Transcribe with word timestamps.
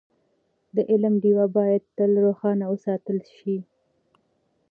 د 0.75 0.77
علم 0.91 1.13
ډېوه 1.23 1.45
باید 1.57 1.81
تل 1.97 2.11
روښانه 2.25 2.65
وساتل 2.73 3.19
شي. 3.37 3.57